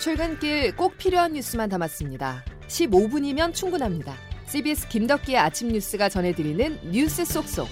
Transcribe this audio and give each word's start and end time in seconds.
출근길 0.00 0.74
꼭 0.76 0.96
필요한 0.96 1.34
뉴스만 1.34 1.68
담았습니다. 1.68 2.42
15분이면 2.68 3.52
충분합니다. 3.52 4.14
CBS 4.46 4.88
김덕기의 4.88 5.36
아침 5.36 5.68
뉴스가 5.68 6.08
전해드리는 6.08 6.90
뉴스 6.90 7.22
속속. 7.26 7.68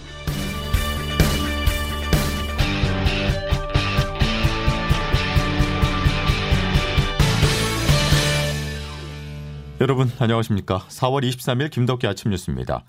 여러분 9.80 10.10
안녕하십니까? 10.18 10.80
4월 10.80 11.26
23일 11.26 11.70
김덕기 11.70 12.06
아침 12.06 12.30
뉴스입니다. 12.30 12.84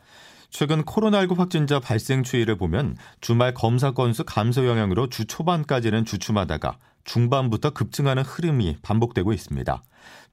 최근 0.50 0.84
코로나19 0.84 1.38
확진자 1.38 1.80
발생 1.80 2.24
추이를 2.24 2.58
보면 2.58 2.98
주말 3.22 3.54
검사 3.54 3.92
건수 3.92 4.26
감소 4.26 4.68
영향으로 4.68 5.08
주 5.08 5.26
초반까지는 5.26 6.04
주춤하다가 6.04 6.78
중반부터 7.04 7.72
급증하는 7.72 8.24
흐름이 8.24 8.78
반복되고 8.82 9.34
있습니다. 9.34 9.84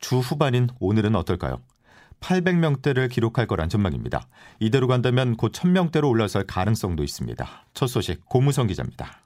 주 0.00 0.18
후반인 0.18 0.68
오늘은 0.80 1.14
어떨까요? 1.16 1.60
800명대를 2.20 3.10
기록할 3.10 3.46
거란 3.46 3.68
전망입니다. 3.68 4.26
이대로 4.58 4.86
간다면 4.86 5.36
곧 5.36 5.52
1000명대로 5.52 6.08
올라설 6.08 6.44
가능성도 6.46 7.04
있습니다. 7.04 7.46
첫 7.74 7.86
소식 7.86 8.24
고무성 8.26 8.66
기자입니다. 8.66 9.22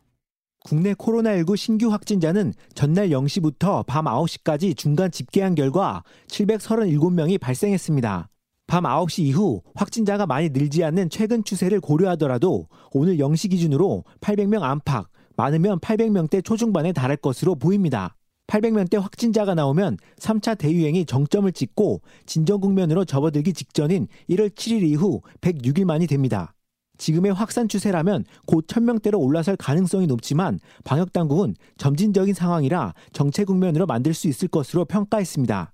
국내 0.63 0.93
코로나19 0.93 1.57
신규 1.57 1.91
확진자는 1.91 2.53
전날 2.75 3.09
0시부터 3.09 3.87
밤 3.87 4.05
9시까지 4.05 4.77
중간 4.77 5.11
집계한 5.11 5.55
결과 5.55 6.03
737명이 6.29 7.41
발생했습니다. 7.41 8.29
밤 8.67 8.85
9시 8.85 9.25
이후 9.25 9.63
확진자가 9.75 10.27
많이 10.27 10.51
늘지 10.51 10.85
않는 10.85 11.09
최근 11.11 11.43
추세를 11.43 11.81
고려하더라도 11.81 12.69
오늘 12.93 13.17
0시 13.17 13.51
기준으로 13.51 14.05
800명 14.21 14.63
안팎, 14.63 15.07
많으면 15.41 15.81
800명대 15.81 16.45
초중반에 16.45 16.93
달할 16.93 17.17
것으로 17.17 17.55
보입니다. 17.55 18.15
800명대 18.47 19.01
확진자가 19.01 19.55
나오면 19.55 19.97
3차 20.19 20.59
대유행이 20.59 21.07
정점을 21.07 21.51
찍고 21.53 22.03
진정 22.27 22.61
국면으로 22.61 23.05
접어들기 23.05 23.55
직전인 23.55 24.07
1월 24.29 24.51
7일 24.51 24.83
이후 24.83 25.23
106일 25.41 25.85
만이 25.85 26.07
됩니다. 26.07 26.53
지금의 26.99 27.33
확산 27.33 27.69
추세라면 27.69 28.25
곧 28.47 28.67
1000명대로 28.67 29.19
올라설 29.19 29.57
가능성이 29.57 30.07
높지만 30.07 30.61
방역당국은 30.85 31.55
점진적인 31.79 32.35
상황이라 32.35 32.93
정체 33.13 33.45
국면으로 33.45 33.87
만들 33.87 34.13
수 34.13 34.29
있을 34.29 34.49
것으로 34.49 34.85
평가했습니다. 34.85 35.73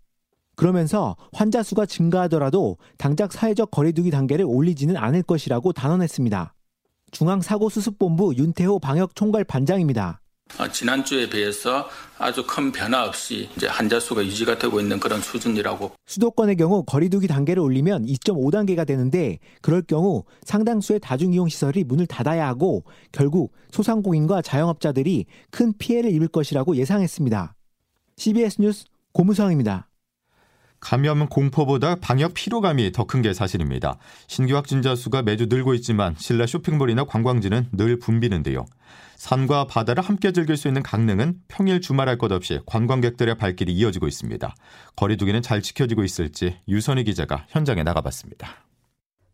그러면서 0.55 1.17
환자 1.33 1.65
수가 1.65 1.87
증가하더라도 1.87 2.77
당장 2.99 3.29
사회적 3.29 3.73
거리두기 3.73 4.11
단계를 4.11 4.45
올리지는 4.47 4.97
않을 4.97 5.25
것이라고 5.25 5.73
단언했습니다. 5.73 6.56
중앙사고수습본부 7.11 8.35
윤태호 8.37 8.79
방역총괄 8.79 9.45
반장입니다. 9.45 10.21
아, 10.59 10.71
지난주에 10.71 11.29
비해서 11.29 11.89
아주 12.19 12.47
큰 12.47 12.71
변화 12.71 13.05
없이 13.05 13.49
이제 13.57 13.67
환자 13.67 13.99
수가 13.99 14.25
유지가 14.25 14.57
되고 14.57 14.81
있는 14.81 15.01
그런 15.01 15.21
수준이라고. 15.21 15.93
수도권의 16.07 16.57
경우 16.57 16.85
거리두기 16.85 17.27
단계를 17.27 17.61
올리면 17.61 18.07
2.5단계가 18.07 18.87
되는데 18.87 19.39
그럴 19.61 19.83
경우 19.83 20.25
상당수의 20.45 21.01
다중이용 21.01 21.49
시설이 21.49 21.85
문을 21.85 22.07
닫아야 22.07 22.47
하고 22.47 22.85
결국 23.13 23.53
소상공인과 23.73 24.43
자영업자들이 24.43 25.27
큰 25.51 25.73
피해를 25.77 26.13
입을 26.13 26.29
것이라고 26.29 26.77
예상했습니다. 26.77 27.55
CBS 28.17 28.61
뉴스 28.61 28.85
고무성입니다. 29.13 29.89
감염 30.87 31.29
공포보다 31.29 31.97
방역 31.97 32.35
피로감이 32.35 32.93
더 32.93 33.07
큰 33.07 33.21
게 33.21 33.35
사실입니다. 33.35 33.99
신규 34.29 34.55
확진자 34.55 34.95
수가 34.95 35.23
매주 35.23 35.47
늘고 35.47 35.75
있지만 35.75 36.15
실내 36.17 36.47
쇼핑몰이나 36.47 37.03
관광지는 37.03 37.71
늘 37.73 37.99
붐비는데요. 37.99 38.67
산과 39.17 39.67
바다를 39.67 40.05
함께 40.05 40.31
즐길 40.31 40.57
수 40.57 40.69
있는 40.69 40.85
강릉은 40.85 41.41
평일 41.49 41.81
주말할 41.81 42.19
것 42.19 42.31
없이 42.31 42.61
관광객들의 42.67 43.35
발길이 43.35 43.73
이어지고 43.73 44.07
있습니다. 44.07 44.55
거리두기는 44.95 45.43
잘 45.43 45.61
지켜지고 45.61 46.05
있을지 46.05 46.57
유선희 46.69 47.03
기자가 47.03 47.47
현장에 47.49 47.83
나가봤습니다. 47.83 48.49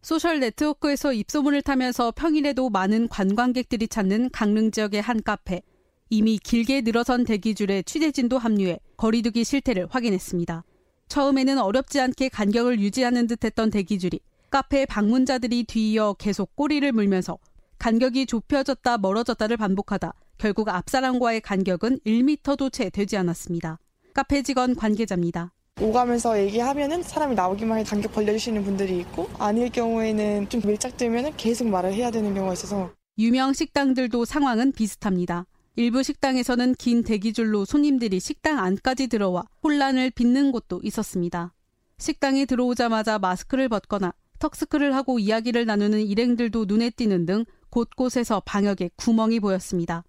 소셜 0.01 0.41
네트워크에서 0.41 1.13
입소문을 1.13 1.61
타면서 1.61 2.13
평일에도 2.17 2.71
많은 2.71 3.09
관광객들이 3.09 3.89
찾는 3.89 4.31
강릉 4.31 4.71
지역의 4.71 5.03
한 5.03 5.23
카페. 5.23 5.61
이미 6.09 6.39
길게 6.39 6.81
늘어선 6.81 7.25
대기줄에 7.25 7.83
취재진도 7.83 8.39
합류해 8.39 8.79
거리두기 8.97 9.45
실태를 9.45 9.89
확인했습니다. 9.91 10.65
처음에는 11.09 11.59
어렵지 11.59 12.01
않게 12.01 12.29
간격을 12.31 12.81
유지하는 12.81 13.27
듯했던 13.27 13.71
대기줄이 13.71 14.21
카페 14.51 14.87
방문자들이 14.87 15.65
뒤이어 15.65 16.15
계속 16.19 16.55
꼬리를 16.57 16.91
물면서 16.93 17.39
간격이 17.79 18.27
좁혀졌다 18.27 18.99
멀어졌다를 18.99 19.57
반복하다 19.57 20.13
결국 20.39 20.69
앞사람과의 20.69 21.41
간격은 21.41 22.01
1미터도 22.07 22.73
채 22.73 22.91
되지 22.91 23.17
않았습니다. 23.17 23.79
카페 24.15 24.43
직원 24.43 24.75
관계자입니다. 24.75 25.53
오가면서 25.81 26.39
얘기하면은 26.39 27.03
사람이 27.03 27.35
나오기만 27.35 27.79
해 27.79 27.85
간격 27.85 28.13
벌려주시는 28.13 28.63
분들이 28.65 28.99
있고 29.01 29.29
아닐 29.39 29.71
경우에는 29.71 30.49
좀 30.49 30.61
밀착되면은 30.65 31.37
계속 31.37 31.69
말을 31.69 31.95
해야 31.95 32.11
되는 32.11 32.35
경우가 32.35 32.53
있어서 32.53 32.91
유명 33.19 33.53
식당들도 33.53 34.25
상황은 34.25 34.73
비슷합니다. 34.73 35.47
일부 35.75 36.03
식당에서는 36.03 36.75
긴 36.75 37.03
대기줄로 37.03 37.65
손님들이 37.65 38.21
식당 38.21 38.59
안까지 38.59 39.07
들어와 39.07 39.45
혼란을 39.63 40.11
빚는 40.11 40.53
곳도 40.53 40.81
있었습니다. 40.83 41.55
식당에 41.97 42.45
들어오자마자 42.45 43.19
마스크를 43.19 43.71
벗거나 43.71 44.13
턱스크를 44.39 44.95
하고 44.95 45.19
이야기를 45.19 45.65
나누는 45.65 46.03
일행들도 46.03 46.67
눈에 46.67 46.91
띄는 46.91 47.25
등 47.25 47.45
곳곳에서 47.71 48.43
방역에 48.45 48.91
구멍이 48.97 49.41
보였습니다. 49.41 50.05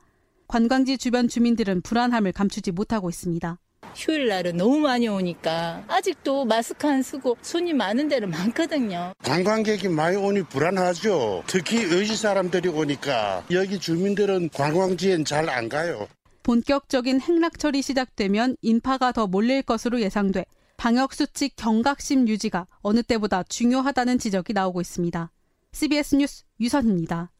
관광지 0.47 0.97
주변 0.97 1.29
주민들은 1.29 1.81
불안함을 1.81 2.33
감추지 2.33 2.71
못하고 2.71 3.09
있습니다. 3.09 3.57
휴일 3.95 4.27
날은 4.27 4.57
너무 4.57 4.79
많이 4.79 5.07
오니까 5.07 5.83
아직도 5.87 6.45
마스크 6.45 6.87
안 6.87 7.01
쓰고 7.01 7.37
손이 7.41 7.73
많은 7.73 8.07
데는 8.07 8.29
많거든요. 8.29 9.13
관광객이 9.23 9.87
많이 9.89 10.15
오니 10.17 10.43
불안하죠. 10.43 11.43
특히 11.47 11.77
의지 11.83 12.15
사람들이 12.15 12.69
오니까 12.69 13.43
여기 13.51 13.79
주민들은 13.79 14.49
관광지엔 14.49 15.25
잘 15.25 15.43
안 15.49 15.69
가요. 15.69 16.07
본격적인 16.43 17.21
행락철이 17.21 17.81
시작되면 17.81 18.55
인파가 18.61 19.11
더 19.11 19.27
몰릴 19.27 19.61
것으로 19.61 20.01
예상돼 20.01 20.45
방역수칙 20.77 21.55
경각심 21.55 22.27
유지가 22.27 22.65
어느 22.81 23.03
때보다 23.03 23.43
중요하다는 23.43 24.19
지적이 24.19 24.53
나오고 24.53 24.81
있습니다. 24.81 25.31
CBS 25.73 26.15
뉴스 26.15 26.43
유선입니다. 26.59 27.31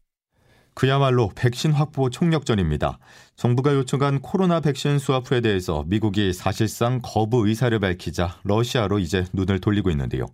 그야말로 0.74 1.30
백신 1.34 1.72
확보 1.72 2.10
총력전입니다. 2.10 2.98
정부가 3.36 3.74
요청한 3.74 4.20
코로나 4.20 4.60
백신 4.60 4.98
수화프에 4.98 5.40
대해서 5.40 5.84
미국이 5.86 6.32
사실상 6.32 7.00
거부 7.02 7.48
의사를 7.48 7.76
밝히자 7.78 8.38
러시아로 8.42 8.98
이제 8.98 9.24
눈을 9.32 9.60
돌리고 9.60 9.90
있는데요. 9.90 10.26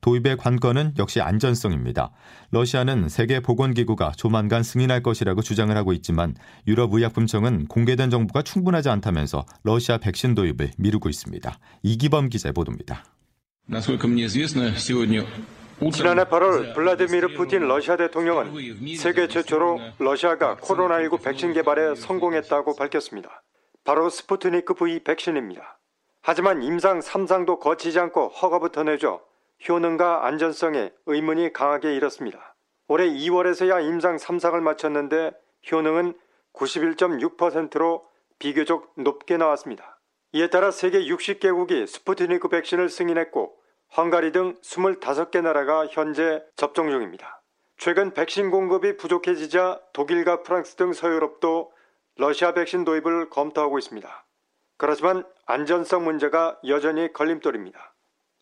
도입의 0.00 0.36
관건은 0.36 0.94
역시 0.98 1.20
안전성입니다. 1.20 2.10
러시아는 2.50 3.08
세계보건기구가 3.08 4.12
조만간 4.16 4.62
승인할 4.62 5.02
것이라고 5.02 5.42
주장을 5.42 5.76
하고 5.76 5.92
있지만 5.92 6.34
유럽의약품청은 6.66 7.66
공개된 7.66 8.10
정보가 8.10 8.42
충분하지 8.42 8.88
않다면서 8.88 9.44
러시아 9.64 9.98
백신 9.98 10.34
도입을 10.34 10.72
미루고 10.78 11.08
있습니다. 11.08 11.58
이기범 11.82 12.28
기자의 12.28 12.52
보도입니다. 12.52 13.04
지난해 15.92 16.24
8월 16.24 16.74
블라디미르 16.74 17.34
푸틴 17.36 17.68
러시아 17.68 17.96
대통령은 17.96 18.96
세계 18.96 19.28
최초로 19.28 19.78
러시아가 20.00 20.56
코로나19 20.56 21.22
백신 21.22 21.52
개발에 21.52 21.94
성공했다고 21.94 22.74
밝혔습니다. 22.74 23.42
바로 23.84 24.10
스푸트니크 24.10 24.74
V 24.74 25.04
백신입니다. 25.04 25.78
하지만 26.20 26.64
임상 26.64 26.98
3상도 26.98 27.60
거치지 27.60 28.00
않고 28.00 28.28
허가부터 28.28 28.82
내줘 28.82 29.20
효능과 29.68 30.26
안전성에 30.26 30.90
의문이 31.06 31.52
강하게 31.52 31.94
일었습니다. 31.94 32.56
올해 32.88 33.08
2월에서야 33.08 33.82
임상 33.84 34.16
3상을 34.16 34.60
마쳤는데 34.60 35.30
효능은 35.70 36.14
91.6%로 36.54 38.04
비교적 38.40 38.92
높게 38.96 39.36
나왔습니다. 39.36 40.00
이에 40.32 40.48
따라 40.50 40.72
세계 40.72 40.98
60개국이 41.00 41.86
스푸트니크 41.86 42.48
백신을 42.48 42.88
승인했고 42.88 43.57
헝가리 43.96 44.32
등 44.32 44.54
25개 44.62 45.42
나라가 45.42 45.86
현재 45.86 46.42
접종 46.56 46.90
중입니다. 46.90 47.42
최근 47.76 48.12
백신 48.12 48.50
공급이 48.50 48.96
부족해지자 48.96 49.80
독일과 49.92 50.42
프랑스 50.42 50.74
등 50.74 50.92
서유럽도 50.92 51.72
러시아 52.16 52.52
백신 52.52 52.84
도입을 52.84 53.30
검토하고 53.30 53.78
있습니다. 53.78 54.26
그렇지만 54.76 55.24
안전성 55.46 56.04
문제가 56.04 56.58
여전히 56.66 57.12
걸림돌입니다. 57.12 57.94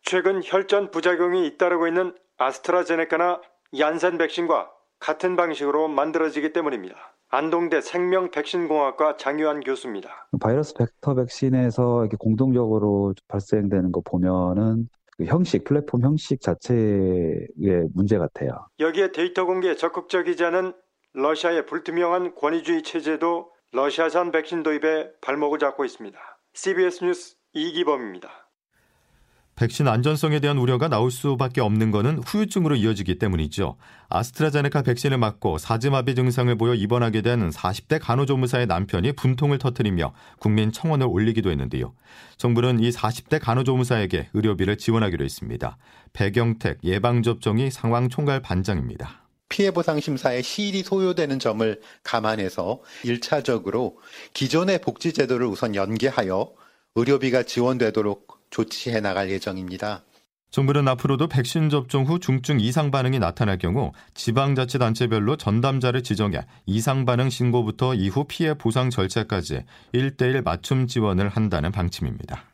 최근 0.03 0.41
혈전 0.45 0.91
부작용이 0.91 1.47
잇따르고 1.47 1.87
있는 1.87 2.15
아스트라제네카나 2.39 3.41
얀센 3.79 4.19
백신과 4.19 4.71
같은 4.99 5.37
방식으로 5.37 5.89
만들어지기 5.89 6.53
때문입니다. 6.53 6.97
안동대 7.29 7.81
생명백신공학과 7.81 9.17
장유한 9.17 9.61
교수입니다. 9.61 10.29
바이러스 10.41 10.75
벡터 10.75 11.15
백신에서 11.15 12.03
이렇게 12.03 12.17
공동적으로 12.17 13.15
발생되는 13.29 13.93
거 13.93 14.01
보면은 14.01 14.89
그 15.19 15.25
형식, 15.25 15.65
플랫폼 15.65 16.03
형식 16.03 16.41
자체의 16.41 17.89
문제 17.95 18.19
같아요. 18.19 18.67
여기에 18.81 19.13
데이터 19.13 19.47
공개에 19.47 19.75
적극적이지 19.75 20.45
않은 20.45 20.75
러시아의 21.15 21.67
불투명한 21.67 22.35
권위주의 22.35 22.83
체제도 22.83 23.51
러시아산 23.73 24.31
백신 24.31 24.63
도입에 24.63 25.11
발목을 25.23 25.59
잡고 25.59 25.85
있습니다. 25.85 26.19
CBS 26.53 27.05
뉴스 27.05 27.37
이기범입니다. 27.53 28.46
백신 29.57 29.89
안전성에 29.89 30.41
대한 30.41 30.59
우려가 30.59 30.87
나올 30.87 31.11
수밖에 31.11 31.63
없는 31.63 31.91
것은 31.91 32.19
후유증으로 32.19 32.77
이어지기 32.77 33.19
때문이죠. 33.19 33.79
아스트라제네카 34.11 34.83
백신을 34.83 35.17
맞고 35.17 35.57
사지마비 35.57 36.15
증상을 36.15 36.55
보여 36.59 36.75
입원하게 36.75 37.23
된 37.23 37.49
40대 37.49 37.99
간호조무사의 38.03 38.67
남편이 38.67 39.13
분통을 39.13 39.57
터뜨리며 39.57 40.13
국민 40.41 40.73
청원을 40.73 41.07
올리기도 41.09 41.51
했는데요. 41.51 41.95
정부는 42.37 42.81
이 42.81 42.91
40대 42.91 43.41
간호조무사에게 43.41 44.29
의료비를 44.35 44.77
지원하기로 44.77 45.25
했습니다. 45.25 45.79
배경택 46.13 46.85
예방접종이 46.85 47.71
상황 47.71 48.11
총괄 48.11 48.43
반장입니다. 48.43 49.23
피해 49.49 49.71
보상 49.71 50.01
심사에 50.01 50.43
시일이 50.43 50.83
소요되는 50.83 51.39
점을 51.39 51.81
감안해서 52.03 52.83
1차적으로 53.05 53.95
기존의 54.35 54.83
복지 54.83 55.15
제도를 55.15 55.47
우선 55.47 55.75
연계하여 55.75 56.53
의료비가 56.95 57.45
지원되도록 57.45 58.36
조치해 58.51 59.01
나갈 59.01 59.31
예정입니다. 59.31 60.05
정부는 60.51 60.89
앞으로도 60.89 61.29
백신 61.29 61.69
접종 61.69 62.05
후 62.05 62.19
중증 62.19 62.61
이상 62.61 62.91
반응이 62.91 63.19
나타날 63.19 63.59
경우 63.59 63.93
지방자치단체별로 64.15 65.37
전담자를 65.37 66.03
지정해 66.03 66.47
이상 66.65 67.05
반응 67.05 67.29
신고부터 67.29 67.95
이후 67.95 68.25
피해 68.25 68.55
보상 68.55 68.89
절차까지 68.89 69.65
1대1 69.93 70.45
맞춤 70.45 70.87
지원을 70.87 71.29
한다는 71.29 71.73
방침입니다. 71.73 72.45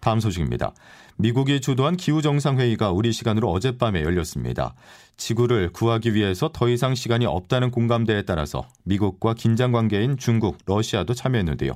다음 0.00 0.20
소식입니다. 0.20 0.72
미국이 1.16 1.60
주도한 1.60 1.96
기후정상회의가 1.96 2.90
우리 2.92 3.12
시간으로 3.12 3.50
어젯밤에 3.50 4.02
열렸습니다. 4.02 4.74
지구를 5.18 5.70
구하기 5.70 6.14
위해서 6.14 6.50
더 6.52 6.68
이상 6.68 6.94
시간이 6.94 7.26
없다는 7.26 7.70
공감대에 7.70 8.22
따라서 8.22 8.66
미국과 8.84 9.34
긴장 9.34 9.72
관계인 9.72 10.16
중국, 10.16 10.56
러시아도 10.64 11.12
참여했는데요. 11.12 11.72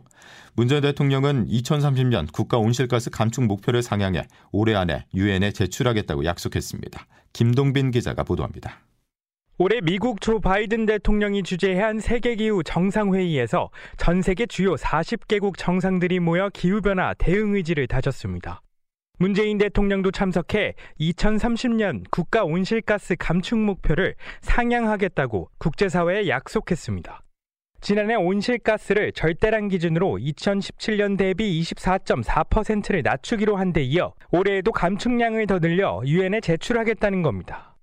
문재인 0.54 0.80
대통령은 0.80 1.46
2030년 1.48 2.32
국가 2.32 2.56
온실가스 2.56 3.10
감축 3.10 3.44
목표를 3.44 3.82
상향해 3.82 4.26
올해 4.50 4.74
안에 4.74 5.04
유엔에 5.14 5.52
제출하겠다고 5.52 6.24
약속했습니다. 6.24 7.06
김동빈 7.34 7.90
기자가 7.90 8.22
보도합니다. 8.22 8.83
올해 9.56 9.80
미국 9.80 10.20
조 10.20 10.40
바이든 10.40 10.84
대통령이 10.84 11.44
주재한 11.44 12.00
세계기후 12.00 12.64
정상회의에서 12.64 13.70
전 13.96 14.20
세계 14.20 14.46
주요 14.46 14.74
40개국 14.74 15.56
정상들이 15.56 16.18
모여 16.18 16.48
기후변화 16.48 17.14
대응 17.18 17.54
의지를 17.54 17.86
다졌습니다. 17.86 18.62
문재인 19.20 19.58
대통령도 19.58 20.10
참석해 20.10 20.74
2030년 20.98 22.02
국가 22.10 22.42
온실가스 22.42 23.14
감축 23.16 23.60
목표를 23.60 24.16
상향하겠다고 24.40 25.50
국제사회에 25.58 26.26
약속했습니다. 26.26 27.20
지난해 27.80 28.16
온실가스를 28.16 29.12
절대량 29.12 29.68
기준으로 29.68 30.18
2017년 30.18 31.16
대비 31.16 31.60
24.4%를 31.60 33.02
낮추기로 33.04 33.54
한 33.54 33.72
데 33.72 33.82
이어 33.82 34.14
올해에도 34.32 34.72
감축량을 34.72 35.46
더 35.46 35.60
늘려 35.60 36.02
유엔에 36.04 36.40
제출하겠다는 36.40 37.22
겁니다. 37.22 37.73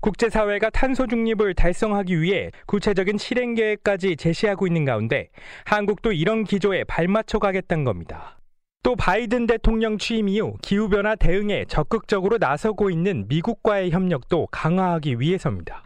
국제사회가 0.00 0.70
탄소 0.70 1.06
중립을 1.06 1.54
달성하기 1.54 2.20
위해 2.22 2.50
구체적인 2.66 3.18
실행 3.18 3.54
계획까지 3.54 4.16
제시하고 4.16 4.66
있는 4.66 4.84
가운데 4.84 5.28
한국도 5.64 6.12
이런 6.12 6.44
기조에 6.44 6.84
발맞춰 6.84 7.38
가겠다는 7.38 7.84
겁니다. 7.84 8.38
또 8.82 8.96
바이든 8.96 9.46
대통령 9.46 9.98
취임 9.98 10.28
이후 10.28 10.56
기후변화 10.62 11.14
대응에 11.16 11.66
적극적으로 11.66 12.38
나서고 12.38 12.88
있는 12.88 13.26
미국과의 13.28 13.90
협력도 13.90 14.48
강화하기 14.50 15.20
위해서입니다. 15.20 15.84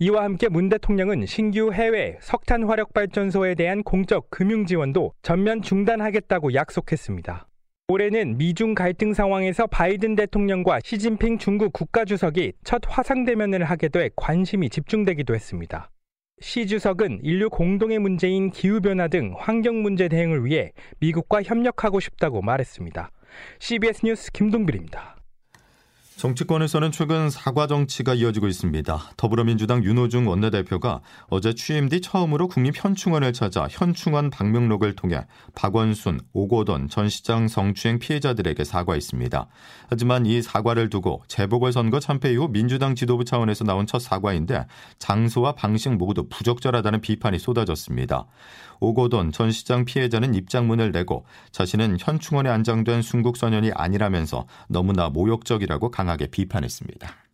이와 0.00 0.24
함께 0.24 0.48
문 0.48 0.68
대통령은 0.68 1.24
신규 1.24 1.72
해외 1.72 2.18
석탄 2.20 2.64
화력 2.64 2.92
발전소에 2.92 3.54
대한 3.54 3.82
공적 3.82 4.28
금융 4.28 4.66
지원도 4.66 5.12
전면 5.22 5.62
중단하겠다고 5.62 6.52
약속했습니다. 6.52 7.46
올해는 7.96 8.36
미중 8.36 8.74
갈등 8.74 9.14
상황에서 9.14 9.68
바이든 9.68 10.16
대통령과 10.16 10.80
시진핑 10.82 11.38
중국 11.38 11.72
국가주석이 11.72 12.54
첫 12.64 12.82
화상대면을 12.84 13.62
하게 13.62 13.88
돼 13.88 14.10
관심이 14.16 14.68
집중되기도 14.70 15.36
했습니다. 15.36 15.92
시 16.40 16.66
주석은 16.66 17.20
인류 17.22 17.48
공동의 17.48 18.00
문제인 18.00 18.50
기후변화 18.50 19.06
등 19.06 19.34
환경 19.38 19.82
문제 19.82 20.08
대응을 20.08 20.44
위해 20.44 20.72
미국과 20.98 21.44
협력하고 21.44 22.00
싶다고 22.00 22.42
말했습니다. 22.42 23.12
CBS 23.60 24.04
뉴스 24.04 24.32
김동bil입니다. 24.32 25.15
정치권에서는 26.16 26.92
최근 26.92 27.28
사과 27.28 27.66
정치가 27.66 28.14
이어지고 28.14 28.48
있습니다. 28.48 29.10
더불어민주당 29.18 29.84
윤호중 29.84 30.26
원내대표가 30.26 31.02
어제 31.28 31.52
취임 31.54 31.90
뒤 31.90 32.00
처음으로 32.00 32.48
국립현충원을 32.48 33.34
찾아 33.34 33.68
현충원 33.70 34.30
방명록을 34.30 34.96
통해 34.96 35.26
박원순, 35.54 36.20
오고돈 36.32 36.88
전 36.88 37.10
시장 37.10 37.48
성추행 37.48 37.98
피해자들에게 37.98 38.64
사과했습니다. 38.64 39.46
하지만 39.90 40.24
이 40.24 40.40
사과를 40.40 40.88
두고 40.88 41.22
재보궐선거 41.28 42.00
참패 42.00 42.32
이후 42.32 42.48
민주당 42.48 42.94
지도부 42.94 43.26
차원에서 43.26 43.64
나온 43.64 43.86
첫 43.86 43.98
사과인데 43.98 44.64
장소와 44.98 45.52
방식 45.52 45.92
모두 45.92 46.26
부적절하다는 46.30 47.02
비판이 47.02 47.38
쏟아졌습니다. 47.38 48.26
오고돈 48.80 49.32
전 49.32 49.50
시장 49.50 49.84
피해자는 49.84 50.34
입장문을 50.34 50.92
내고 50.92 51.24
자신은 51.50 51.96
현충원에 52.00 52.50
안장된 52.50 53.02
순국 53.02 53.36
소년이 53.36 53.72
아니라면서 53.74 54.46
너무나 54.68 55.08
모욕적이라고 55.08 55.90
강 55.90 56.05
하게 56.08 56.26
비판했습니다. 56.26 57.26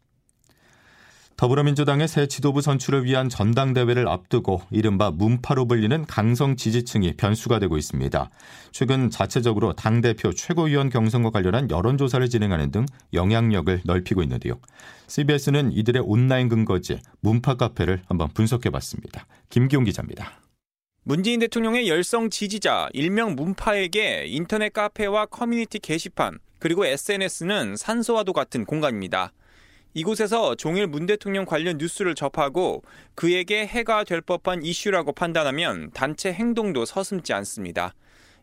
더불어민주당의 1.36 2.06
새 2.06 2.28
지도부 2.28 2.60
선출을 2.60 3.04
위한 3.04 3.28
전당대회를 3.28 4.06
앞두고 4.06 4.62
이른바 4.70 5.10
문파로 5.10 5.66
불리는 5.66 6.04
강성 6.06 6.54
지지층이 6.54 7.14
변수가 7.16 7.58
되고 7.58 7.76
있습니다. 7.76 8.30
최근 8.70 9.10
자체적으로 9.10 9.72
당대표 9.72 10.32
최고위원 10.32 10.88
경선과 10.88 11.30
관련한 11.30 11.68
여론조사를 11.68 12.28
진행하는 12.28 12.70
등 12.70 12.86
영향력을 13.12 13.80
넓히고 13.84 14.22
있는데요. 14.22 14.60
CBS는 15.08 15.72
이들의 15.72 16.02
온라인 16.06 16.48
근거지 16.48 17.00
문파 17.20 17.54
카페를 17.54 18.02
한번 18.06 18.28
분석해봤습니다. 18.28 19.26
김기용 19.48 19.82
기자입니다. 19.82 20.40
문재인 21.02 21.40
대통령의 21.40 21.88
열성 21.88 22.30
지지자 22.30 22.90
일명 22.92 23.34
문파에게 23.34 24.26
인터넷 24.28 24.72
카페와 24.72 25.26
커뮤니티 25.26 25.80
게시판 25.80 26.38
그리고 26.62 26.86
SNS는 26.86 27.74
산소와도 27.74 28.32
같은 28.32 28.64
공간입니다. 28.64 29.32
이곳에서 29.94 30.54
종일 30.54 30.86
문 30.86 31.06
대통령 31.06 31.44
관련 31.44 31.76
뉴스를 31.76 32.14
접하고 32.14 32.84
그에게 33.16 33.66
해가 33.66 34.04
될 34.04 34.20
법한 34.20 34.62
이슈라고 34.62 35.10
판단하면 35.10 35.90
단체 35.90 36.32
행동도 36.32 36.84
서슴지 36.84 37.32
않습니다. 37.32 37.94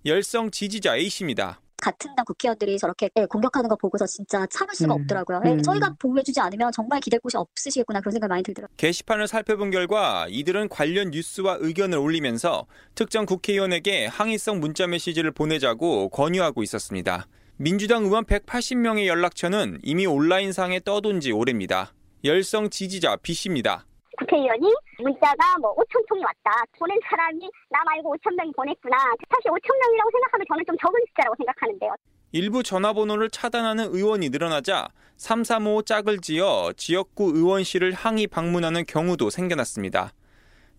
열성 0.05 0.51
지지자 0.51 0.97
A씨입니다. 0.97 1.61
같은 1.81 2.13
당 2.13 2.25
국회의원들이 2.25 2.77
저렇게 2.77 3.09
예, 3.15 3.25
공격하는 3.25 3.69
거 3.69 3.77
보고서 3.77 4.05
진짜 4.05 4.45
참을 4.47 4.75
수가 4.75 4.95
음. 4.95 5.01
없더라고요. 5.01 5.41
예, 5.45 5.51
음. 5.51 5.61
저희가 5.61 5.95
보호해주지 5.97 6.41
않으면 6.41 6.73
정말 6.73 6.99
기댈 6.99 7.21
곳이 7.21 7.37
없으시겠구나 7.37 8.01
그런 8.01 8.11
생각 8.11 8.27
많이 8.27 8.43
들더라고요. 8.43 8.75
게시판을 8.75 9.29
살펴본 9.29 9.71
결과 9.71 10.27
이들은 10.27 10.67
관련 10.67 11.11
뉴스와 11.11 11.59
의견을 11.61 11.97
올리면서 11.97 12.67
특정 12.95 13.25
국회의원에게 13.25 14.07
항의성 14.07 14.59
문자 14.59 14.87
메시지를 14.87 15.31
보내자고 15.31 16.09
권유하고 16.09 16.63
있었습니다. 16.63 17.25
민주당 17.61 18.05
의원 18.05 18.23
180명의 18.23 19.05
연락처는 19.05 19.79
이미 19.83 20.05
온라인상에 20.05 20.79
떠돈 20.79 21.19
지 21.19 21.33
오래입니다. 21.33 21.91
열성 22.23 22.69
지지자 22.69 23.17
B씨입니다. 23.17 23.85
국회의원이 24.17 24.73
문자가 24.97 25.57
뭐 25.59 25.75
5천 25.75 26.07
통이 26.07 26.23
왔다. 26.23 26.63
보낸 26.79 26.97
사람이 27.09 27.41
나 27.69 27.79
말고 27.83 28.15
5천 28.15 28.33
명이 28.37 28.53
보냈구나. 28.55 28.95
사실 29.29 29.51
5천 29.51 29.77
명이라고 29.77 30.09
생각하면 30.09 30.45
저는 30.47 30.63
좀 30.67 30.77
적은 30.77 31.01
숫자라고 31.09 31.35
생각하는데요. 31.35 31.95
일부 32.31 32.63
전화번호를 32.63 33.29
차단하는 33.29 33.93
의원이 33.93 34.29
늘어나자 34.29 34.87
335 35.17 35.83
짝을 35.83 36.19
지어 36.19 36.71
지역구 36.77 37.33
의원실을 37.35 37.91
항의 37.91 38.27
방문하는 38.27 38.85
경우도 38.85 39.29
생겨났습니다. 39.29 40.13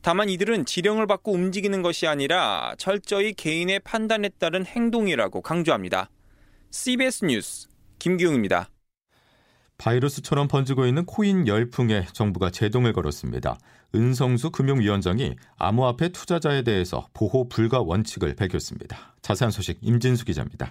다만 0.01 0.31
이들은 0.31 0.65
지령을 0.65 1.07
받고 1.07 1.31
움직이는 1.31 1.83
것이 1.83 2.07
아니라 2.07 2.75
철저히 2.79 3.35
개인의 3.35 3.81
판단에 3.81 4.31
따른 4.39 4.65
행동이라고 4.65 5.43
강조합니다. 5.43 6.09
CBS 6.73 7.25
뉴스 7.25 7.69
김기웅입니다. 7.99 8.69
바이러스처럼 9.77 10.47
번지고 10.47 10.87
있는 10.87 11.05
코인 11.05 11.49
열풍에 11.49 12.07
정부가 12.13 12.51
제동을 12.51 12.93
걸었습니다. 12.93 13.57
은성수 13.95 14.51
금융위원장이 14.51 15.35
암호화폐 15.57 16.11
투자자에 16.11 16.63
대해서 16.63 17.09
보호 17.13 17.49
불가 17.49 17.81
원칙을 17.81 18.37
밝혔습니다. 18.37 19.17
자세한 19.21 19.51
소식 19.51 19.79
임진수 19.81 20.25
기자입니다. 20.25 20.71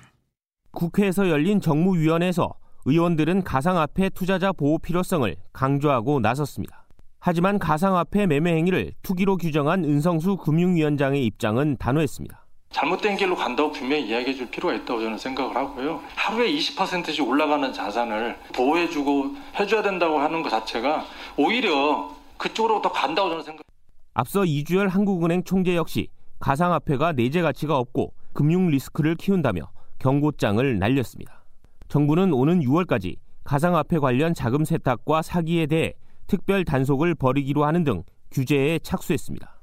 국회에서 0.71 1.27
열린 1.27 1.59
정무위원회에서 1.59 2.53
의원들은 2.85 3.43
가상화폐 3.43 4.09
투자자 4.11 4.53
보호 4.53 4.77
필요성을 4.77 5.35
강조하고 5.51 6.21
나섰습니다. 6.21 6.87
하지만 7.19 7.59
가상화폐 7.59 8.25
매매 8.25 8.55
행위를 8.55 8.93
투기로 9.01 9.35
규정한 9.35 9.83
은성수 9.83 10.37
금융위원장의 10.37 11.25
입장은 11.25 11.75
단호했습니다. 11.77 12.45
잘못된 12.71 13.17
길로 13.17 13.35
간다고 13.35 13.71
분명히 13.71 14.07
이야기해 14.07 14.35
줄 14.35 14.49
필요가 14.49 14.73
있다고 14.75 15.01
저는 15.01 15.17
생각을 15.17 15.55
하고요. 15.55 16.01
하루에 16.15 16.51
20%씩 16.51 17.27
올라가는 17.27 17.73
자산을 17.73 18.37
보호해 18.53 18.89
주고 18.89 19.35
해줘야 19.59 19.81
된다고 19.81 20.19
하는 20.19 20.43
것 20.43 20.49
자체가 20.49 21.05
오히려 21.35 22.15
그쪽으로 22.37 22.81
더 22.81 22.91
간다고 22.91 23.29
저는 23.29 23.43
생각. 23.43 23.63
앞서 24.13 24.45
이주열 24.45 24.87
한국은행 24.87 25.43
총재 25.43 25.75
역시 25.75 26.09
가상화폐가 26.39 27.13
내재 27.13 27.41
가치가 27.41 27.77
없고 27.77 28.13
금융 28.33 28.67
리스크를 28.67 29.15
키운다며 29.15 29.63
경고장을 29.97 30.79
날렸습니다. 30.79 31.43
정부는 31.89 32.33
오는 32.33 32.61
6월까지 32.61 33.15
가상화폐 33.43 33.97
관련 33.97 34.33
자금 34.33 34.63
세탁과 34.63 35.23
사기에 35.23 35.65
대해 35.65 35.93
특별 36.27 36.63
단속을 36.63 37.15
벌이기로 37.15 37.65
하는 37.65 37.83
등 37.83 38.03
규제에 38.31 38.77
착수했습니다. 38.79 39.59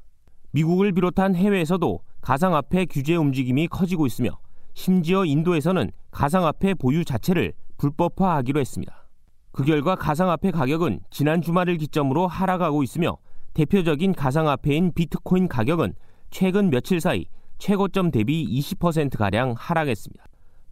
미국을 0.50 0.92
비롯한 0.92 1.36
해외에서도 1.36 2.00
가상화폐 2.26 2.87
규제 2.87 3.14
움직임이 3.14 3.68
커지고 3.68 4.04
있으며 4.04 4.30
심지어 4.75 5.25
인도에서는 5.25 5.92
가상화폐 6.11 6.75
보유 6.75 7.04
자체를 7.04 7.52
불법화하기로 7.76 8.59
했습니다. 8.59 9.06
그 9.52 9.62
결과 9.62 9.95
가상화폐 9.95 10.50
가격은 10.50 11.02
지난 11.09 11.40
주말을 11.40 11.76
기점으로 11.76 12.26
하락하고 12.26 12.83
있으며 12.83 13.16
대표적인 13.54 14.12
가상화폐인 14.14 14.92
비트코인 14.92 15.47
가격은 15.47 15.95
최근 16.33 16.68
며칠 16.68 17.00
사이 17.00 17.26
최고점 17.59 18.11
대비 18.11 18.45
20%가량 18.61 19.54
하락했습니다. 19.56 20.25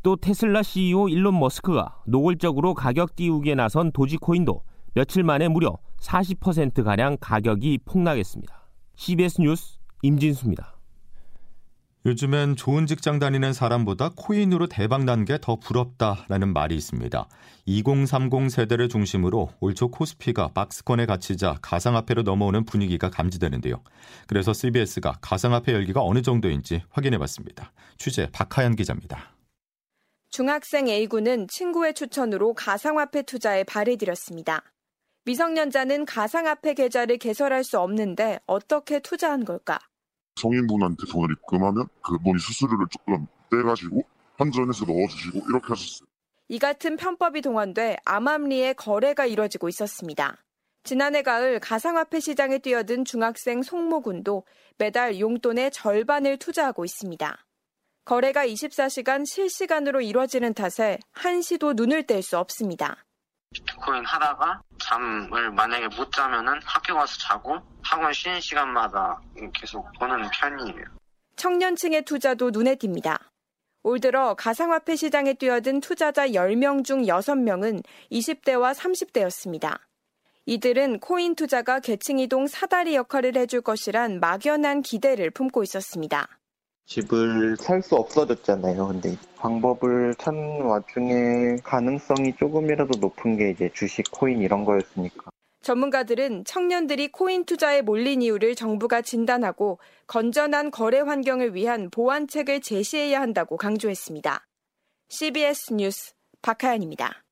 또 0.03 0.17
테슬라 0.17 0.65
CEO 0.65 1.09
일론 1.09 1.39
머스크가 1.39 2.03
노골적으로 2.09 2.75
가격 2.75 3.15
띄우기에 3.15 3.55
나선 3.55 3.93
도지코인도 3.93 4.65
며칠 4.95 5.23
만에 5.23 5.47
무려 5.47 5.79
40%가량 6.01 7.19
가격이 7.21 7.79
폭락했습니다. 7.85 8.69
CBS 8.97 9.41
뉴스 9.41 9.79
임진수입니다. 10.03 10.74
요즘엔 12.07 12.57
좋은 12.57 12.87
직장 12.87 13.19
다니는 13.19 13.55
사람보다 13.55 14.11
코인으로 14.15 14.67
대박 14.67 15.05
난 15.05 15.25
게 15.25 15.39
더 15.41 15.57
부럽다라는 15.57 16.53
말이 16.53 16.77
있습니다. 16.77 17.27
2030 17.65 18.51
세대를 18.51 18.91
중심으로 18.91 19.51
올 19.61 19.75
초 19.75 19.89
코스피가 19.91 20.49
박스권에 20.49 21.07
갇히자 21.07 21.57
가상화폐로 21.63 22.23
넘어오는 22.23 22.67
분위기가 22.67 23.09
감지되는데요. 23.09 23.83
그래서 24.27 24.53
CBS가 24.53 25.15
가상화폐 25.23 25.73
열기가 25.73 26.03
어느 26.03 26.21
정도인지 26.21 26.83
확인해 26.91 27.17
봤습니다. 27.17 27.73
취재 27.97 28.29
박하연 28.33 28.77
기자입니다. 28.77 29.35
중학생 30.29 30.89
A군은 30.89 31.49
친구의 31.49 31.95
추천으로 31.95 32.53
가상화폐 32.53 33.23
투자에 33.23 33.65
발을 33.65 33.97
들였습니다. 33.97 34.63
미성년자는 35.25 36.05
가상화폐 36.05 36.75
계좌를 36.75 37.17
개설할 37.17 37.65
수 37.65 37.79
없는데 37.79 38.41
어떻게 38.47 39.01
투자한 39.01 39.47
걸까? 39.47 39.79
성인분한테 40.37 41.07
돈을 41.11 41.33
입금하면 41.33 41.89
그 42.03 42.19
분이 42.19 42.39
수수료를 42.39 42.87
조금 42.91 43.27
떼가지고 43.51 44.03
환전해서 44.37 44.85
넣어주시고 44.85 45.39
이렇게 45.49 45.67
하셨어요. 45.69 46.07
이 46.49 46.59
같은 46.59 46.97
편법이 46.97 47.41
동원돼 47.41 47.99
암암리에 48.05 48.75
거래가 48.75 49.27
이뤄지고 49.27 49.69
있었습니다. 49.69 50.45
지난해 50.83 51.23
가을 51.23 51.61
가상화폐 51.61 52.21
시장에 52.21 52.59
뛰어든 52.59 53.07
중학생 53.07 53.63
송모 53.63 54.03
군도 54.03 54.45
매달 54.77 55.19
용돈의 55.19 55.71
절반을 55.71 56.39
투자하고 56.39 56.85
있습니다. 56.85 57.47
거래가 58.05 58.47
24시간 58.47 59.25
실시간으로 59.25 60.03
이뤄지는 60.03 60.53
탓에 60.53 60.99
한시도 61.13 61.73
눈을 61.73 62.07
뗄 62.07 62.23
수 62.23 62.37
없습니다. 62.37 63.07
비트코인 63.55 64.05
하다가 64.05 64.61
잠을 64.81 65.51
만약에 65.53 65.89
못 65.97 66.13
자면은 66.13 66.61
학교 66.65 66.95
가서 66.95 67.17
자고 67.19 67.59
학원 67.83 68.13
쉬는 68.13 68.41
시간마다 68.41 69.21
계속 69.55 69.87
보는 69.99 70.29
편이에요. 70.31 70.85
청년층의 71.37 72.03
투자도 72.03 72.51
눈에 72.51 72.75
띕니다. 72.75 73.19
올 73.83 74.01
들어 74.01 74.35
가상화폐 74.35 74.97
시장에 74.97 75.35
뛰어든 75.35 75.81
투자자 75.81 76.27
10명 76.27 76.85
중 76.85 77.03
6명은 77.03 77.83
20대와 78.11 78.75
30대였습니다. 78.75 79.79
이들은 80.47 81.01
코인 81.01 81.35
투자가 81.35 81.81
계층 81.81 82.19
이동 82.19 82.47
사다리 82.47 82.95
역할을 82.97 83.37
해줄 83.37 83.63
것이란 83.63 84.21
막연한 84.21 84.83
기대를 84.83 85.31
품고 85.31 85.63
있었습니다. 85.63 86.29
집을 86.87 87.57
살 87.57 87.83
수 87.83 87.97
없어졌잖아요. 87.97 88.87
근데 88.89 89.17
방법을 89.37 90.15
찾는 90.19 90.63
와중에 90.63 91.57
가능성이 91.63 92.35
조금이라도 92.39 92.99
높은 92.99 93.37
게 93.37 93.51
이제 93.51 93.71
주식, 93.75 94.11
코인 94.11 94.41
이런 94.41 94.65
거였으니까. 94.65 95.31
전문가들은 95.63 96.45
청년들이 96.45 97.09
코인 97.09 97.47
투자에 97.47 97.81
몰린 97.81 98.21
이유를 98.21 98.55
정부가 98.55 99.01
진단하고 99.01 99.79
건전한 100.07 100.71
거래 100.71 101.01
환경을 101.01 101.55
위한 101.55 101.89
보완책을 101.91 102.61
제시해야 102.61 103.21
한다고 103.21 103.57
강조했습니다. 103.57 104.47
CBS 105.09 105.73
뉴스 105.73 106.13
박하연입니다. 106.43 107.23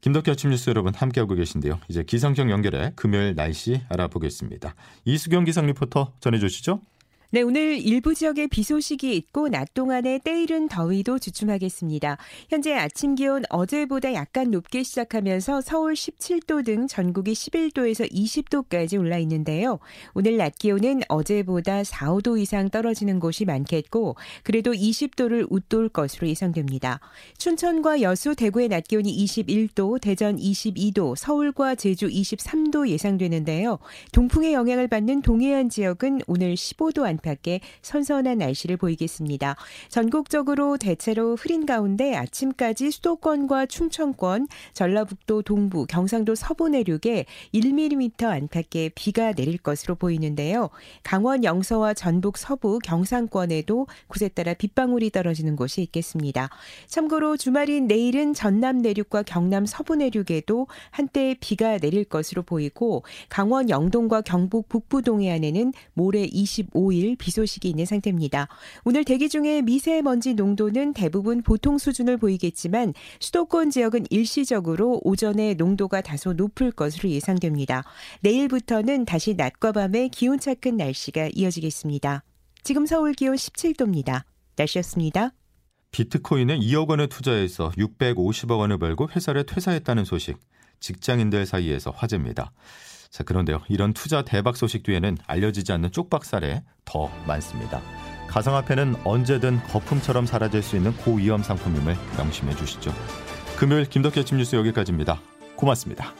김덕기 0.00 0.30
아침 0.30 0.50
뉴스 0.50 0.68
여러분 0.70 0.92
함께하고 0.94 1.34
계신데요. 1.34 1.80
이제 1.88 2.02
기상청 2.02 2.50
연결해 2.50 2.92
금요일 2.96 3.34
날씨 3.34 3.80
알아보겠습니다. 3.88 4.74
이수경 5.04 5.44
기상 5.44 5.66
리포터 5.66 6.14
전해주시죠. 6.20 6.80
네, 7.32 7.42
오늘 7.42 7.84
일부 7.84 8.14
지역에 8.14 8.46
비 8.46 8.62
소식이 8.62 9.16
있고 9.16 9.48
낮 9.48 9.74
동안에 9.74 10.20
때이른 10.22 10.68
더위도 10.68 11.18
주춤하겠습니다. 11.18 12.18
현재 12.48 12.72
아침 12.72 13.16
기온 13.16 13.42
어제보다 13.50 14.14
약간 14.14 14.52
높게 14.52 14.84
시작하면서 14.84 15.60
서울 15.60 15.94
17도 15.94 16.64
등 16.64 16.86
전국이 16.86 17.32
11도에서 17.32 18.08
20도까지 18.12 18.96
올라 19.00 19.18
있는데요. 19.18 19.80
오늘 20.14 20.36
낮 20.36 20.56
기온은 20.56 21.00
어제보다 21.08 21.82
4, 21.82 22.10
5도 22.10 22.40
이상 22.40 22.70
떨어지는 22.70 23.18
곳이 23.18 23.44
많겠고 23.44 24.14
그래도 24.44 24.70
20도를 24.70 25.48
웃돌 25.50 25.88
것으로 25.88 26.28
예상됩니다. 26.28 27.00
춘천과 27.38 28.02
여수, 28.02 28.36
대구의 28.36 28.68
낮 28.68 28.86
기온이 28.86 29.12
21도, 29.24 30.00
대전 30.00 30.36
22도, 30.36 31.16
서울과 31.16 31.74
제주 31.74 32.06
23도 32.06 32.88
예상되는데요. 32.88 33.80
동풍의 34.12 34.52
영향을 34.52 34.86
받는 34.86 35.22
동해안 35.22 35.68
지역은 35.68 36.20
오늘 36.28 36.54
15도 36.54 37.02
안 37.02 37.15
안팎의 37.16 37.60
선선한 37.82 38.38
날씨를 38.38 38.76
보이겠습니다. 38.76 39.56
전국적으로 39.88 40.76
대체로 40.76 41.36
흐린 41.36 41.66
가운데 41.66 42.14
아침까지 42.14 42.90
수도권과 42.90 43.66
충청권, 43.66 44.48
전라북도 44.72 45.42
동부, 45.42 45.86
경상도 45.86 46.34
서부 46.34 46.68
내륙에 46.68 47.26
1mm 47.54 48.24
안팎의 48.24 48.90
비가 48.94 49.32
내릴 49.32 49.58
것으로 49.58 49.94
보이는데요. 49.94 50.70
강원 51.02 51.44
영서와 51.44 51.94
전북 51.94 52.36
서부, 52.36 52.78
경상권에도 52.80 53.86
곳에 54.08 54.28
따라 54.28 54.54
빗방울이 54.54 55.10
떨어지는 55.10 55.56
곳이 55.56 55.82
있겠습니다. 55.82 56.50
참고로 56.86 57.36
주말인 57.36 57.86
내일은 57.86 58.34
전남 58.34 58.78
내륙과 58.78 59.22
경남 59.22 59.66
서부 59.66 59.96
내륙에도 59.96 60.66
한때 60.90 61.36
비가 61.40 61.78
내릴 61.78 62.04
것으로 62.04 62.42
보이고 62.42 63.02
강원 63.28 63.70
영동과 63.70 64.20
경북 64.22 64.68
북부 64.68 65.02
동해안에는 65.02 65.72
모레 65.94 66.26
25일 66.26 67.05
비 67.14 67.30
소식이 67.30 67.68
있는 67.68 67.86
상태입니다. 67.86 68.48
오늘 68.84 69.04
대기 69.04 69.28
중에 69.28 69.62
미세먼지 69.62 70.34
농도는 70.34 70.94
대부분 70.94 71.42
보통 71.42 71.78
수준을 71.78 72.16
보이겠지만 72.16 72.94
수도권 73.20 73.70
지역은 73.70 74.06
일시적으로 74.10 75.00
오전에 75.04 75.54
농도가 75.54 76.00
다소 76.00 76.32
높을 76.32 76.72
것으로 76.72 77.10
예상됩니다. 77.10 77.84
내일부터는 78.22 79.04
다시 79.04 79.34
낮과 79.34 79.72
밤에 79.72 80.08
기온차 80.08 80.54
큰 80.54 80.76
날씨가 80.76 81.30
이어지겠습니다. 81.34 82.24
지금 82.64 82.86
서울 82.86 83.12
기온 83.12 83.36
17도입니다. 83.36 84.24
날씨였습니다. 84.56 85.30
비트코인에 85.92 86.58
2억 86.58 86.88
원을 86.88 87.08
투자해서 87.08 87.70
650억 87.70 88.58
원을 88.58 88.78
벌고 88.78 89.08
회사를 89.14 89.46
퇴사했다는 89.46 90.04
소식 90.04 90.36
직장인들 90.80 91.46
사이에서 91.46 91.90
화제입니다. 91.90 92.52
자, 93.10 93.24
그런데요. 93.24 93.62
이런 93.68 93.92
투자 93.92 94.22
대박 94.22 94.56
소식 94.56 94.82
뒤에는 94.82 95.16
알려지지 95.26 95.72
않는 95.72 95.92
쪽박 95.92 96.24
사례 96.24 96.62
더 96.84 97.10
많습니다. 97.26 97.80
가상화폐는 98.28 98.96
언제든 99.04 99.62
거품처럼 99.68 100.26
사라질 100.26 100.62
수 100.62 100.76
있는 100.76 100.94
고위험 100.96 101.42
상품임을 101.42 101.96
명심해 102.16 102.54
주시죠. 102.56 102.92
금요일 103.56 103.84
김덕기 103.86 104.20
아침 104.20 104.38
뉴스 104.38 104.56
여기까지입니다. 104.56 105.20
고맙습니다. 105.56 106.12